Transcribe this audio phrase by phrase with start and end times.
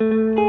[0.00, 0.41] no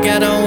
[0.00, 0.37] like I don't